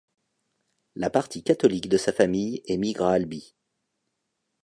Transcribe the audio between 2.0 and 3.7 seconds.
famille émigre à Albi.